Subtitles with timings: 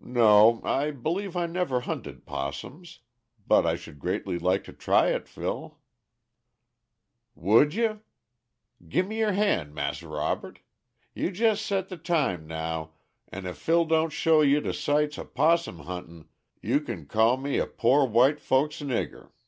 [0.00, 2.98] "No; I believe I never hunted opossums,
[3.46, 5.78] but I should greatly like to try it, Phil."
[7.36, 8.00] "Would ye?
[8.88, 10.58] Gim me yer han' Mas' Robert.
[11.14, 12.94] You jes set de time now,
[13.28, 16.28] and if Phil don't show you de sights o' 'possum huntin'
[16.60, 19.28] you ken call me a po' white folkses nigger.